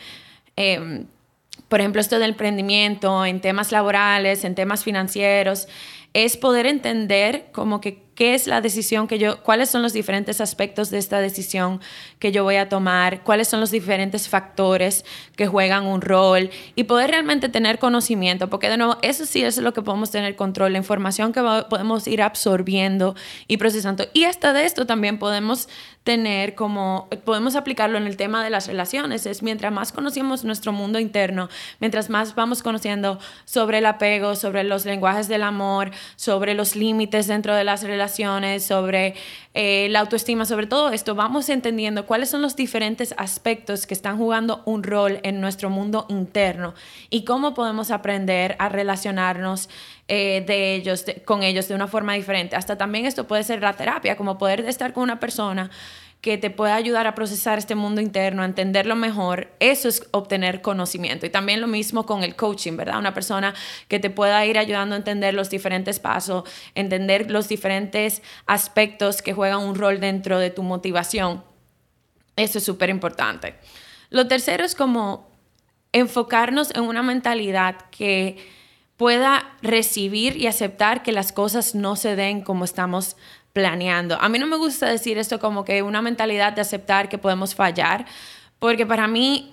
Em, 0.56 1.06
por 1.68 1.80
ejemplo, 1.80 2.00
esto 2.00 2.18
del 2.18 2.30
emprendimiento, 2.30 3.24
en 3.24 3.40
temas 3.40 3.72
laborales, 3.72 4.44
en 4.44 4.54
temas 4.54 4.84
financieros, 4.84 5.68
es 6.12 6.36
poder 6.36 6.66
entender 6.66 7.46
como 7.52 7.80
que 7.80 8.02
qué 8.14 8.34
es 8.34 8.46
la 8.46 8.60
decisión 8.60 9.08
que 9.08 9.18
yo, 9.18 9.42
cuáles 9.42 9.70
son 9.70 9.82
los 9.82 9.92
diferentes 9.92 10.40
aspectos 10.40 10.90
de 10.90 10.98
esta 10.98 11.20
decisión 11.20 11.80
que 12.18 12.32
yo 12.32 12.44
voy 12.44 12.56
a 12.56 12.68
tomar, 12.68 13.22
cuáles 13.22 13.48
son 13.48 13.60
los 13.60 13.70
diferentes 13.70 14.28
factores 14.28 15.04
que 15.36 15.46
juegan 15.46 15.86
un 15.86 16.00
rol 16.00 16.50
y 16.74 16.84
poder 16.84 17.10
realmente 17.10 17.48
tener 17.48 17.78
conocimiento, 17.78 18.50
porque 18.50 18.68
de 18.68 18.76
nuevo, 18.76 18.98
eso 19.02 19.24
sí 19.24 19.42
es 19.42 19.56
lo 19.58 19.72
que 19.72 19.82
podemos 19.82 20.10
tener 20.10 20.36
control, 20.36 20.72
la 20.72 20.78
información 20.78 21.32
que 21.32 21.40
podemos 21.68 22.06
ir 22.06 22.22
absorbiendo 22.22 23.14
y 23.48 23.56
procesando. 23.56 24.04
Y 24.12 24.24
hasta 24.24 24.52
de 24.52 24.64
esto 24.66 24.86
también 24.86 25.18
podemos 25.18 25.68
tener 26.04 26.54
como, 26.54 27.08
podemos 27.24 27.54
aplicarlo 27.54 27.96
en 27.96 28.06
el 28.06 28.16
tema 28.16 28.42
de 28.42 28.50
las 28.50 28.66
relaciones, 28.66 29.24
es 29.24 29.42
mientras 29.42 29.72
más 29.72 29.92
conocemos 29.92 30.44
nuestro 30.44 30.72
mundo 30.72 30.98
interno, 30.98 31.48
mientras 31.80 32.10
más 32.10 32.34
vamos 32.34 32.62
conociendo 32.62 33.18
sobre 33.44 33.78
el 33.78 33.86
apego, 33.86 34.34
sobre 34.34 34.64
los 34.64 34.84
lenguajes 34.84 35.28
del 35.28 35.44
amor, 35.44 35.92
sobre 36.16 36.54
los 36.54 36.74
límites 36.74 37.26
dentro 37.26 37.54
de 37.54 37.64
las 37.64 37.82
relaciones, 37.82 38.01
sobre 38.08 39.14
eh, 39.54 39.88
la 39.90 40.00
autoestima, 40.00 40.44
sobre 40.44 40.66
todo 40.66 40.90
esto, 40.90 41.14
vamos 41.14 41.48
entendiendo 41.48 42.06
cuáles 42.06 42.30
son 42.30 42.42
los 42.42 42.56
diferentes 42.56 43.14
aspectos 43.16 43.86
que 43.86 43.94
están 43.94 44.18
jugando 44.18 44.62
un 44.64 44.82
rol 44.82 45.20
en 45.22 45.40
nuestro 45.40 45.70
mundo 45.70 46.06
interno 46.08 46.74
y 47.10 47.24
cómo 47.24 47.54
podemos 47.54 47.90
aprender 47.90 48.56
a 48.58 48.68
relacionarnos 48.68 49.68
eh, 50.08 50.42
de 50.46 50.74
ellos, 50.74 51.04
con 51.24 51.42
ellos 51.42 51.68
de 51.68 51.74
una 51.74 51.86
forma 51.86 52.14
diferente. 52.14 52.56
Hasta 52.56 52.76
también 52.76 53.06
esto 53.06 53.26
puede 53.26 53.44
ser 53.44 53.60
la 53.60 53.74
terapia, 53.74 54.16
como 54.16 54.38
poder 54.38 54.60
estar 54.60 54.92
con 54.92 55.02
una 55.04 55.20
persona 55.20 55.70
que 56.22 56.38
te 56.38 56.50
pueda 56.50 56.76
ayudar 56.76 57.08
a 57.08 57.16
procesar 57.16 57.58
este 57.58 57.74
mundo 57.74 58.00
interno, 58.00 58.42
a 58.42 58.44
entenderlo 58.44 58.94
mejor, 58.94 59.48
eso 59.58 59.88
es 59.88 60.06
obtener 60.12 60.62
conocimiento. 60.62 61.26
Y 61.26 61.30
también 61.30 61.60
lo 61.60 61.66
mismo 61.66 62.06
con 62.06 62.22
el 62.22 62.36
coaching, 62.36 62.76
¿verdad? 62.76 63.00
Una 63.00 63.12
persona 63.12 63.54
que 63.88 63.98
te 63.98 64.08
pueda 64.08 64.46
ir 64.46 64.56
ayudando 64.56 64.94
a 64.94 64.98
entender 64.98 65.34
los 65.34 65.50
diferentes 65.50 65.98
pasos, 65.98 66.44
entender 66.76 67.28
los 67.28 67.48
diferentes 67.48 68.22
aspectos 68.46 69.20
que 69.20 69.32
juegan 69.32 69.62
un 69.62 69.74
rol 69.74 69.98
dentro 69.98 70.38
de 70.38 70.50
tu 70.50 70.62
motivación. 70.62 71.42
Eso 72.36 72.58
es 72.58 72.64
súper 72.64 72.88
importante. 72.88 73.56
Lo 74.08 74.28
tercero 74.28 74.64
es 74.64 74.76
como 74.76 75.28
enfocarnos 75.90 76.70
en 76.76 76.84
una 76.84 77.02
mentalidad 77.02 77.76
que 77.90 78.36
pueda 78.96 79.56
recibir 79.60 80.36
y 80.36 80.46
aceptar 80.46 81.02
que 81.02 81.10
las 81.10 81.32
cosas 81.32 81.74
no 81.74 81.96
se 81.96 82.14
den 82.14 82.42
como 82.42 82.64
estamos 82.64 83.16
planeando. 83.52 84.16
A 84.20 84.28
mí 84.28 84.38
no 84.38 84.46
me 84.46 84.56
gusta 84.56 84.86
decir 84.86 85.18
esto 85.18 85.38
como 85.38 85.64
que 85.64 85.82
una 85.82 86.02
mentalidad 86.02 86.52
de 86.52 86.60
aceptar 86.60 87.08
que 87.08 87.18
podemos 87.18 87.54
fallar, 87.54 88.06
porque 88.58 88.86
para 88.86 89.06
mí 89.08 89.52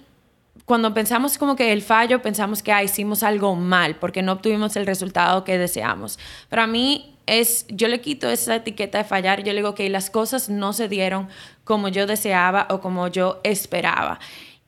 cuando 0.65 0.93
pensamos 0.93 1.37
como 1.37 1.55
que 1.55 1.71
el 1.71 1.81
fallo, 1.81 2.21
pensamos 2.21 2.61
que 2.61 2.71
ah, 2.71 2.83
hicimos 2.83 3.23
algo 3.23 3.55
mal 3.55 3.95
porque 3.95 4.21
no 4.21 4.33
obtuvimos 4.33 4.75
el 4.75 4.85
resultado 4.85 5.43
que 5.43 5.57
deseamos. 5.57 6.19
Para 6.47 6.67
mí 6.67 7.15
es, 7.25 7.65
yo 7.69 7.87
le 7.87 8.01
quito 8.01 8.29
esa 8.29 8.55
etiqueta 8.55 8.99
de 8.99 9.03
fallar, 9.03 9.43
yo 9.43 9.53
le 9.53 9.59
digo 9.59 9.75
que 9.75 9.89
las 9.89 10.09
cosas 10.09 10.49
no 10.49 10.73
se 10.73 10.87
dieron 10.87 11.27
como 11.63 11.87
yo 11.87 12.05
deseaba 12.05 12.67
o 12.69 12.81
como 12.81 13.07
yo 13.07 13.39
esperaba. 13.43 14.19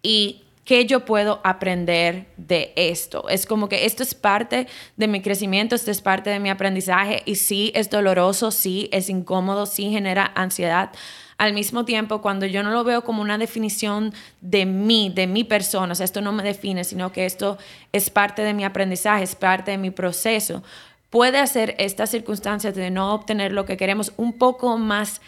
Y 0.01 0.41
¿Qué 0.63 0.85
yo 0.85 1.05
puedo 1.05 1.41
aprender 1.43 2.27
de 2.37 2.71
esto? 2.75 3.27
Es 3.29 3.47
como 3.47 3.67
que 3.67 3.85
esto 3.85 4.03
es 4.03 4.13
parte 4.13 4.67
de 4.95 5.07
mi 5.07 5.21
crecimiento, 5.21 5.73
esto 5.73 5.89
es 5.89 6.01
parte 6.01 6.29
de 6.29 6.39
mi 6.39 6.51
aprendizaje 6.51 7.23
y 7.25 7.35
sí 7.35 7.71
es 7.73 7.89
doloroso, 7.89 8.51
sí 8.51 8.87
es 8.91 9.09
incómodo, 9.09 9.65
sí 9.65 9.89
genera 9.89 10.31
ansiedad. 10.35 10.91
Al 11.39 11.53
mismo 11.53 11.83
tiempo, 11.83 12.21
cuando 12.21 12.45
yo 12.45 12.61
no 12.61 12.69
lo 12.69 12.83
veo 12.83 13.03
como 13.03 13.23
una 13.23 13.39
definición 13.39 14.13
de 14.41 14.67
mí, 14.67 15.11
de 15.13 15.25
mi 15.25 15.43
persona, 15.43 15.93
o 15.93 15.95
sea, 15.95 16.03
esto 16.03 16.21
no 16.21 16.31
me 16.31 16.43
define, 16.43 16.83
sino 16.83 17.11
que 17.11 17.25
esto 17.25 17.57
es 17.91 18.11
parte 18.11 18.43
de 18.43 18.53
mi 18.53 18.63
aprendizaje, 18.63 19.23
es 19.23 19.33
parte 19.33 19.71
de 19.71 19.79
mi 19.79 19.89
proceso, 19.89 20.61
puede 21.09 21.39
hacer 21.39 21.75
estas 21.79 22.11
circunstancias 22.11 22.75
de 22.75 22.91
no 22.91 23.15
obtener 23.15 23.51
lo 23.51 23.65
que 23.65 23.77
queremos 23.77 24.13
un 24.17 24.33
poco 24.33 24.77
más 24.77 25.21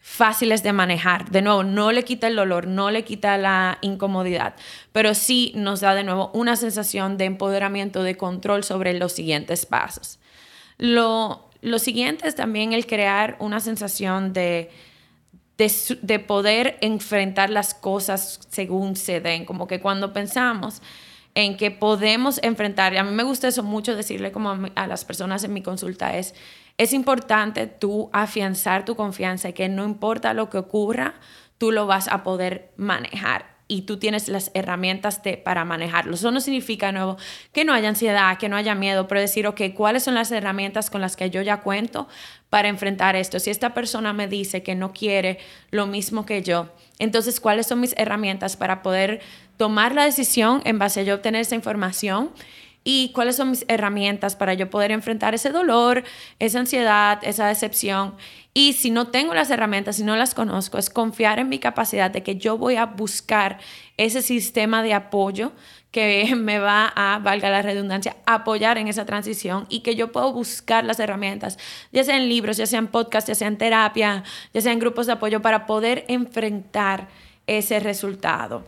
fáciles 0.00 0.62
de 0.62 0.72
manejar. 0.72 1.30
De 1.30 1.42
nuevo, 1.42 1.64
no 1.64 1.92
le 1.92 2.04
quita 2.04 2.28
el 2.28 2.36
dolor, 2.36 2.66
no 2.66 2.90
le 2.90 3.04
quita 3.04 3.36
la 3.36 3.78
incomodidad, 3.82 4.54
pero 4.92 5.14
sí 5.14 5.52
nos 5.54 5.80
da 5.80 5.94
de 5.94 6.04
nuevo 6.04 6.30
una 6.34 6.56
sensación 6.56 7.18
de 7.18 7.26
empoderamiento, 7.26 8.02
de 8.02 8.16
control 8.16 8.64
sobre 8.64 8.94
los 8.94 9.12
siguientes 9.12 9.66
pasos. 9.66 10.18
Lo, 10.78 11.50
siguiente 11.78 12.28
es 12.28 12.34
también 12.34 12.72
el 12.72 12.86
crear 12.86 13.36
una 13.40 13.60
sensación 13.60 14.32
de, 14.32 14.70
de, 15.56 16.18
poder 16.20 16.78
enfrentar 16.80 17.50
las 17.50 17.74
cosas 17.74 18.40
según 18.48 18.96
se 18.96 19.20
den, 19.20 19.44
como 19.44 19.66
que 19.66 19.80
cuando 19.80 20.12
pensamos 20.12 20.80
en 21.34 21.56
que 21.56 21.70
podemos 21.70 22.40
enfrentar, 22.42 22.94
y 22.94 22.96
a 22.96 23.04
mí 23.04 23.12
me 23.12 23.24
gusta 23.24 23.48
eso 23.48 23.62
mucho 23.62 23.94
decirle 23.94 24.32
como 24.32 24.56
a 24.74 24.86
las 24.86 25.04
personas 25.04 25.44
en 25.44 25.52
mi 25.52 25.62
consulta, 25.62 26.16
es 26.16 26.34
es 26.78 26.92
importante 26.92 27.66
tú 27.66 28.08
afianzar 28.12 28.84
tu 28.84 28.96
confianza 28.96 29.48
y 29.50 29.52
que 29.52 29.68
no 29.68 29.84
importa 29.84 30.32
lo 30.32 30.48
que 30.48 30.58
ocurra, 30.58 31.14
tú 31.58 31.72
lo 31.72 31.86
vas 31.86 32.08
a 32.08 32.22
poder 32.22 32.70
manejar 32.76 33.58
y 33.70 33.82
tú 33.82 33.98
tienes 33.98 34.28
las 34.28 34.50
herramientas 34.54 35.22
de, 35.22 35.36
para 35.36 35.64
manejarlo. 35.66 36.14
Eso 36.14 36.30
no 36.30 36.40
significa, 36.40 36.90
nuevo, 36.90 37.18
que 37.52 37.66
no 37.66 37.74
haya 37.74 37.90
ansiedad, 37.90 38.38
que 38.38 38.48
no 38.48 38.56
haya 38.56 38.74
miedo, 38.74 39.06
pero 39.06 39.20
decir, 39.20 39.46
ok, 39.46 39.60
¿cuáles 39.74 40.04
son 40.04 40.14
las 40.14 40.32
herramientas 40.32 40.88
con 40.88 41.02
las 41.02 41.16
que 41.16 41.28
yo 41.28 41.42
ya 41.42 41.60
cuento 41.60 42.08
para 42.48 42.68
enfrentar 42.68 43.14
esto? 43.14 43.38
Si 43.38 43.50
esta 43.50 43.74
persona 43.74 44.14
me 44.14 44.26
dice 44.26 44.62
que 44.62 44.74
no 44.74 44.92
quiere 44.94 45.38
lo 45.70 45.86
mismo 45.86 46.24
que 46.24 46.42
yo, 46.42 46.70
entonces, 46.98 47.40
¿cuáles 47.40 47.66
son 47.66 47.80
mis 47.80 47.94
herramientas 47.98 48.56
para 48.56 48.82
poder 48.82 49.20
tomar 49.56 49.94
la 49.94 50.04
decisión 50.04 50.62
en 50.64 50.78
base 50.78 51.00
a 51.00 51.02
yo 51.02 51.16
obtener 51.16 51.42
esa 51.42 51.54
información 51.54 52.30
y 52.90 53.10
cuáles 53.10 53.36
son 53.36 53.50
mis 53.50 53.66
herramientas 53.68 54.34
para 54.34 54.54
yo 54.54 54.70
poder 54.70 54.92
enfrentar 54.92 55.34
ese 55.34 55.50
dolor, 55.50 56.04
esa 56.38 56.60
ansiedad, 56.60 57.18
esa 57.20 57.46
decepción. 57.46 58.14
Y 58.54 58.72
si 58.72 58.90
no 58.90 59.08
tengo 59.08 59.34
las 59.34 59.50
herramientas, 59.50 59.96
si 59.96 60.04
no 60.04 60.16
las 60.16 60.32
conozco, 60.32 60.78
es 60.78 60.88
confiar 60.88 61.38
en 61.38 61.50
mi 61.50 61.58
capacidad 61.58 62.10
de 62.10 62.22
que 62.22 62.36
yo 62.36 62.56
voy 62.56 62.76
a 62.76 62.86
buscar 62.86 63.58
ese 63.98 64.22
sistema 64.22 64.82
de 64.82 64.94
apoyo 64.94 65.52
que 65.90 66.34
me 66.34 66.60
va 66.60 66.90
a, 66.96 67.18
valga 67.18 67.50
la 67.50 67.60
redundancia, 67.60 68.16
apoyar 68.24 68.78
en 68.78 68.88
esa 68.88 69.04
transición 69.04 69.66
y 69.68 69.80
que 69.80 69.94
yo 69.94 70.10
puedo 70.10 70.32
buscar 70.32 70.86
las 70.86 70.98
herramientas, 70.98 71.58
ya 71.92 72.04
sea 72.04 72.16
en 72.16 72.26
libros, 72.26 72.56
ya 72.56 72.66
sea 72.66 72.78
en 72.78 72.86
podcast, 72.86 73.28
ya 73.28 73.34
sea 73.34 73.48
en 73.48 73.58
terapia, 73.58 74.24
ya 74.54 74.62
sea 74.62 74.72
en 74.72 74.78
grupos 74.78 75.04
de 75.08 75.12
apoyo 75.12 75.42
para 75.42 75.66
poder 75.66 76.06
enfrentar 76.08 77.08
ese 77.46 77.80
resultado. 77.80 78.64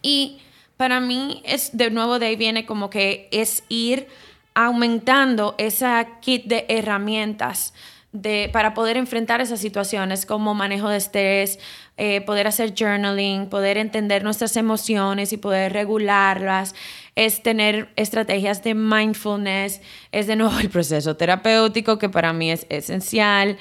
Y 0.00 0.38
para 0.84 1.00
mí 1.00 1.40
es 1.46 1.74
de 1.74 1.90
nuevo 1.90 2.18
de 2.18 2.26
ahí 2.26 2.36
viene 2.36 2.66
como 2.66 2.90
que 2.90 3.26
es 3.30 3.64
ir 3.70 4.06
aumentando 4.52 5.54
esa 5.56 6.20
kit 6.20 6.44
de 6.44 6.66
herramientas 6.68 7.72
de, 8.12 8.50
para 8.52 8.74
poder 8.74 8.98
enfrentar 8.98 9.40
esas 9.40 9.60
situaciones 9.60 10.26
como 10.26 10.52
manejo 10.52 10.90
de 10.90 10.98
estrés, 10.98 11.58
eh, 11.96 12.20
poder 12.20 12.46
hacer 12.48 12.74
journaling, 12.78 13.48
poder 13.48 13.78
entender 13.78 14.24
nuestras 14.24 14.58
emociones 14.58 15.32
y 15.32 15.38
poder 15.38 15.72
regularlas, 15.72 16.74
es 17.14 17.42
tener 17.42 17.88
estrategias 17.96 18.62
de 18.62 18.74
mindfulness, 18.74 19.80
es 20.12 20.26
de 20.26 20.36
nuevo 20.36 20.58
el 20.58 20.68
proceso 20.68 21.16
terapéutico 21.16 21.98
que 21.98 22.10
para 22.10 22.34
mí 22.34 22.50
es 22.50 22.66
esencial. 22.68 23.56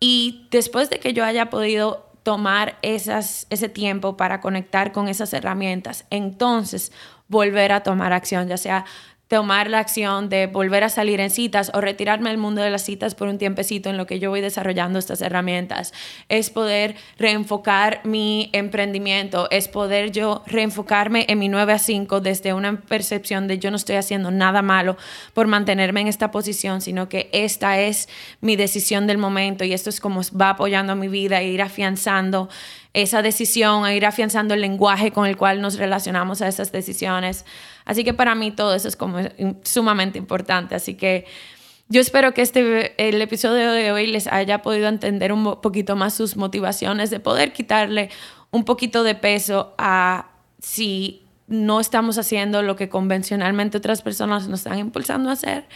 Y 0.00 0.48
después 0.50 0.90
de 0.90 0.98
que 0.98 1.12
yo 1.12 1.24
haya 1.24 1.50
podido 1.50 2.07
tomar 2.28 2.76
esas, 2.82 3.46
ese 3.48 3.70
tiempo 3.70 4.18
para 4.18 4.42
conectar 4.42 4.92
con 4.92 5.08
esas 5.08 5.32
herramientas. 5.32 6.04
Entonces, 6.10 6.92
volver 7.26 7.72
a 7.72 7.82
tomar 7.82 8.12
acción, 8.12 8.48
ya 8.48 8.58
sea 8.58 8.84
tomar 9.28 9.68
la 9.68 9.78
acción 9.78 10.30
de 10.30 10.46
volver 10.46 10.84
a 10.84 10.88
salir 10.88 11.20
en 11.20 11.30
citas 11.30 11.70
o 11.74 11.82
retirarme 11.82 12.30
del 12.30 12.38
mundo 12.38 12.62
de 12.62 12.70
las 12.70 12.82
citas 12.82 13.14
por 13.14 13.28
un 13.28 13.36
tiempecito 13.36 13.90
en 13.90 13.98
lo 13.98 14.06
que 14.06 14.18
yo 14.18 14.30
voy 14.30 14.40
desarrollando 14.40 14.98
estas 14.98 15.20
herramientas. 15.20 15.92
Es 16.30 16.48
poder 16.48 16.96
reenfocar 17.18 18.00
mi 18.04 18.48
emprendimiento, 18.54 19.48
es 19.50 19.68
poder 19.68 20.12
yo 20.12 20.42
reenfocarme 20.46 21.26
en 21.28 21.38
mi 21.38 21.48
9 21.48 21.74
a 21.74 21.78
5 21.78 22.20
desde 22.20 22.54
una 22.54 22.80
percepción 22.80 23.48
de 23.48 23.58
yo 23.58 23.70
no 23.70 23.76
estoy 23.76 23.96
haciendo 23.96 24.30
nada 24.30 24.62
malo 24.62 24.96
por 25.34 25.46
mantenerme 25.46 26.00
en 26.00 26.08
esta 26.08 26.30
posición, 26.30 26.80
sino 26.80 27.10
que 27.10 27.28
esta 27.32 27.78
es 27.78 28.08
mi 28.40 28.56
decisión 28.56 29.06
del 29.06 29.18
momento 29.18 29.62
y 29.64 29.74
esto 29.74 29.90
es 29.90 30.00
como 30.00 30.22
va 30.40 30.50
apoyando 30.50 30.96
mi 30.96 31.08
vida 31.08 31.40
e 31.40 31.48
ir 31.48 31.60
afianzando 31.60 32.48
esa 32.94 33.22
decisión, 33.22 33.84
a 33.84 33.94
ir 33.94 34.06
afianzando 34.06 34.54
el 34.54 34.60
lenguaje 34.60 35.12
con 35.12 35.26
el 35.26 35.36
cual 35.36 35.60
nos 35.60 35.76
relacionamos 35.76 36.42
a 36.42 36.48
esas 36.48 36.72
decisiones. 36.72 37.44
Así 37.84 38.04
que 38.04 38.14
para 38.14 38.34
mí 38.34 38.50
todo 38.50 38.74
eso 38.74 38.88
es 38.88 38.96
como 38.96 39.18
sumamente 39.62 40.18
importante. 40.18 40.74
Así 40.74 40.94
que 40.94 41.26
yo 41.88 42.00
espero 42.00 42.34
que 42.34 42.42
este, 42.42 43.08
el 43.08 43.20
episodio 43.22 43.72
de 43.72 43.92
hoy 43.92 44.06
les 44.06 44.26
haya 44.26 44.62
podido 44.62 44.88
entender 44.88 45.32
un 45.32 45.60
poquito 45.60 45.96
más 45.96 46.14
sus 46.14 46.36
motivaciones, 46.36 47.10
de 47.10 47.20
poder 47.20 47.52
quitarle 47.52 48.10
un 48.50 48.64
poquito 48.64 49.02
de 49.04 49.14
peso 49.14 49.74
a 49.78 50.30
si 50.58 51.22
no 51.46 51.80
estamos 51.80 52.18
haciendo 52.18 52.62
lo 52.62 52.76
que 52.76 52.88
convencionalmente 52.88 53.78
otras 53.78 54.02
personas 54.02 54.48
nos 54.48 54.60
están 54.60 54.78
impulsando 54.78 55.30
a 55.30 55.32
hacer 55.32 55.66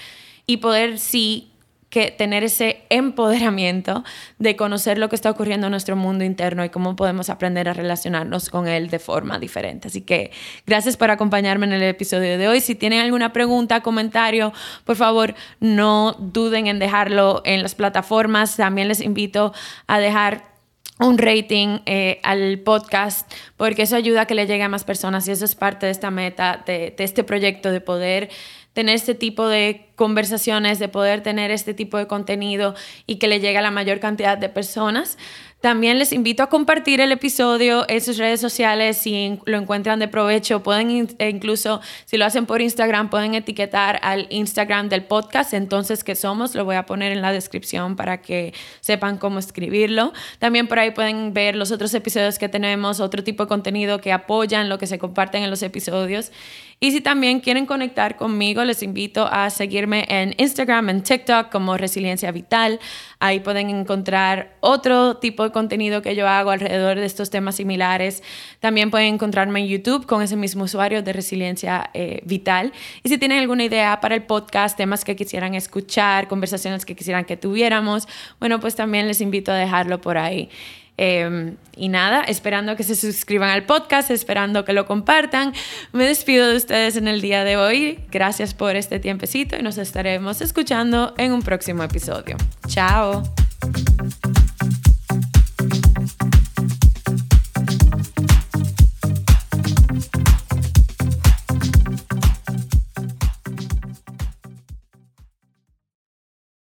y 0.47 0.59
poder 0.59 0.99
sí 0.99 1.51
que 1.92 2.11
tener 2.11 2.42
ese 2.42 2.84
empoderamiento 2.88 4.02
de 4.38 4.56
conocer 4.56 4.96
lo 4.96 5.11
que 5.11 5.14
está 5.14 5.30
ocurriendo 5.30 5.66
en 5.66 5.72
nuestro 5.72 5.94
mundo 5.94 6.25
interno 6.25 6.64
y 6.64 6.70
cómo 6.70 6.96
podemos 6.96 7.28
aprender 7.28 7.68
a 7.68 7.75
relacionarnos 7.75 8.49
con 8.49 8.66
él 8.66 8.88
de 8.88 8.99
forma 8.99 9.38
diferente. 9.38 9.88
Así 9.88 10.00
que 10.00 10.30
gracias 10.66 10.96
por 10.96 11.11
acompañarme 11.11 11.66
en 11.66 11.72
el 11.72 11.82
episodio 11.82 12.38
de 12.38 12.49
hoy. 12.49 12.61
Si 12.61 12.75
tienen 12.75 13.00
alguna 13.00 13.34
pregunta, 13.34 13.82
comentario, 13.82 14.54
por 14.87 14.96
favor 14.96 15.34
no 15.61 16.16
duden 16.18 16.66
en 16.66 16.78
dejarlo 16.78 17.42
en 17.44 17.62
las 17.62 17.75
plataformas. 17.75 18.56
También 18.56 18.88
les 18.88 19.02
invito 19.02 19.52
a 19.87 19.99
dejar 19.99 20.50
un 20.99 21.18
rating 21.18 21.80
eh, 21.84 22.20
al 22.22 22.58
podcast 22.61 23.30
porque 23.58 23.82
eso 23.82 23.96
ayuda 23.96 24.22
a 24.22 24.26
que 24.26 24.34
le 24.34 24.46
llegue 24.46 24.62
a 24.62 24.68
más 24.70 24.84
personas 24.84 25.28
y 25.28 25.32
eso 25.32 25.44
es 25.44 25.54
parte 25.54 25.84
de 25.84 25.92
esta 25.92 26.11
meta, 26.11 26.62
de, 26.64 26.94
de 26.96 27.04
este 27.04 27.22
proyecto 27.22 27.70
de 27.70 27.82
poder 27.82 28.30
tener 28.73 28.95
este 28.95 29.14
tipo 29.14 29.49
de 29.49 29.88
conversaciones, 29.97 30.79
de 30.79 30.88
poder 30.88 31.23
tener 31.23 31.50
este 31.50 31.75
tipo 31.75 31.99
de 31.99 32.07
contenido 32.07 32.75
y 33.07 33.17
que 33.17 33.29
le 33.29 33.41
llegue 33.41 33.59
a 33.59 33.62
la 33.62 33.71
mayor 33.71 34.00
cantidad 34.00 34.38
de 34.38 34.49
personas. 34.49 35.19
También 35.62 36.00
les 36.00 36.12
invito 36.12 36.43
a 36.43 36.49
compartir 36.49 37.00
el 37.00 37.12
episodio 37.12 37.85
en 37.88 38.00
sus 38.00 38.19
redes 38.19 38.41
sociales 38.41 38.97
si 38.97 39.38
lo 39.45 39.59
encuentran 39.59 40.00
de 40.00 40.09
provecho. 40.09 40.64
Pueden 40.64 41.09
e 41.19 41.31
incluso, 41.31 41.81
si 42.05 42.17
lo 42.17 42.25
hacen 42.25 42.47
por 42.47 42.61
Instagram, 42.61 43.11
pueden 43.11 43.35
etiquetar 43.35 44.00
al 44.02 44.26
Instagram 44.31 44.88
del 44.88 45.05
podcast, 45.05 45.55
entonces 45.55 46.02
que 46.02 46.17
somos. 46.17 46.57
Lo 46.57 46.64
voy 46.64 46.75
a 46.75 46.85
poner 46.85 47.12
en 47.12 47.23
la 47.23 47.31
descripción 47.31 47.95
para 47.95 48.23
que 48.23 48.52
sepan 48.81 49.19
cómo 49.19 49.38
escribirlo. 49.38 50.12
También 50.41 50.67
por 50.67 50.81
ahí 50.81 50.91
pueden 50.91 51.33
ver 51.33 51.55
los 51.55 51.71
otros 51.71 51.95
episodios 51.95 52.41
que 52.41 52.49
tenemos, 52.49 52.99
otro 52.99 53.23
tipo 53.23 53.45
de 53.45 53.49
contenido 53.49 54.00
que 54.00 54.11
apoyan 54.11 54.69
lo 54.69 54.79
que 54.79 54.88
se 54.88 54.99
comparten 54.99 55.45
en 55.45 55.50
los 55.50 55.62
episodios. 55.62 56.33
Y 56.82 56.90
si 56.90 57.00
también 57.00 57.38
quieren 57.38 57.64
conectar 57.64 58.16
conmigo, 58.16 58.64
les 58.64 58.82
invito 58.82 59.28
a 59.30 59.50
seguirme 59.50 60.04
en 60.08 60.34
Instagram, 60.36 60.88
en 60.88 61.04
TikTok 61.04 61.48
como 61.48 61.76
Resiliencia 61.76 62.32
Vital. 62.32 62.80
Ahí 63.20 63.38
pueden 63.38 63.70
encontrar 63.70 64.56
otro 64.58 65.18
tipo 65.18 65.44
de 65.44 65.52
contenido 65.52 66.02
que 66.02 66.16
yo 66.16 66.26
hago 66.26 66.50
alrededor 66.50 66.98
de 66.98 67.06
estos 67.06 67.30
temas 67.30 67.54
similares. 67.54 68.24
También 68.58 68.90
pueden 68.90 69.14
encontrarme 69.14 69.60
en 69.60 69.68
YouTube 69.68 70.06
con 70.06 70.22
ese 70.22 70.34
mismo 70.34 70.64
usuario 70.64 71.04
de 71.04 71.12
Resiliencia 71.12 71.88
eh, 71.94 72.20
Vital. 72.24 72.72
Y 73.04 73.10
si 73.10 73.16
tienen 73.16 73.38
alguna 73.38 73.62
idea 73.62 74.00
para 74.00 74.16
el 74.16 74.24
podcast, 74.24 74.76
temas 74.76 75.04
que 75.04 75.14
quisieran 75.14 75.54
escuchar, 75.54 76.26
conversaciones 76.26 76.84
que 76.84 76.96
quisieran 76.96 77.24
que 77.24 77.36
tuviéramos, 77.36 78.08
bueno, 78.40 78.58
pues 78.58 78.74
también 78.74 79.06
les 79.06 79.20
invito 79.20 79.52
a 79.52 79.54
dejarlo 79.54 80.00
por 80.00 80.18
ahí. 80.18 80.50
Em, 80.99 81.56
y 81.75 81.88
nada, 81.88 82.22
esperando 82.22 82.76
que 82.76 82.82
se 82.82 82.94
suscriban 82.94 83.49
al 83.49 83.64
podcast, 83.64 84.11
esperando 84.11 84.64
que 84.64 84.72
lo 84.72 84.87
compartan. 84.87 85.52
Me 85.92 86.04
despido 86.04 86.49
de 86.49 86.56
ustedes 86.56 86.96
en 86.96 87.08
el 87.08 87.20
día 87.20 87.44
de 87.44 87.56
hoy. 87.56 88.00
Gracias 88.11 88.54
por 88.54 88.76
este 88.76 89.00
tiempecito 89.00 89.56
y 89.56 89.62
nos 89.62 89.78
estaremos 89.78 90.40
escuchando 90.40 91.14
en 91.16 91.32
un 91.32 91.42
próximo 91.42 91.82
episodio. 91.82 92.37
Chao. 92.68 93.22